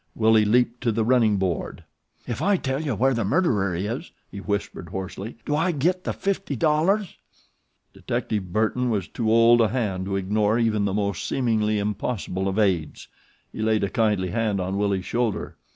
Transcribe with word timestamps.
Willie 0.15 0.45
leaped 0.45 0.81
to 0.81 0.91
the 0.91 1.03
running 1.05 1.37
board. 1.37 1.83
"If 2.25 2.41
I 2.41 2.57
tell 2.57 2.81
you 2.81 2.95
where 2.95 3.13
the 3.13 3.23
murderer 3.23 3.75
is," 3.75 4.09
he 4.31 4.39
whispered 4.39 4.89
hoarsely, 4.89 5.37
"do 5.45 5.55
I 5.55 5.71
git 5.71 6.05
the 6.05 6.11
$50.00?" 6.11 7.07
Detective 7.93 8.51
Burton 8.51 8.89
was 8.89 9.07
too 9.07 9.29
old 9.31 9.61
a 9.61 9.67
hand 9.67 10.05
to 10.05 10.15
ignore 10.15 10.57
even 10.57 10.85
the 10.85 10.93
most 10.95 11.27
seemingly 11.27 11.77
impossible 11.77 12.47
of 12.47 12.57
aids. 12.57 13.09
He 13.51 13.61
laid 13.61 13.83
a 13.83 13.91
kindly 13.91 14.31
hand 14.31 14.59
on 14.59 14.79
Willie's 14.79 15.05
shoulder. 15.05 15.55